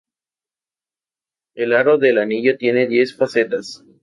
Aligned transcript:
El 1.53 1.73
aro 1.73 1.99
del 1.99 2.17
anillo 2.17 2.57
tiene 2.57 2.87
diez 2.87 3.15
facetas. 3.15 3.83